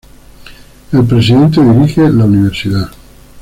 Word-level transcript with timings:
El 0.93 1.05
presidente 1.05 1.61
dirige 1.63 2.01
la 2.09 2.25
universidad. 2.25 2.89